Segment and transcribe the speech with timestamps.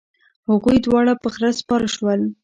[0.49, 2.21] هغوی دواړه په خره سپاره شول.